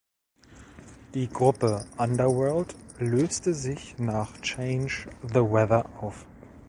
[1.13, 6.25] Die Gruppe Underworld löste sich nach "Change the Weather" auf.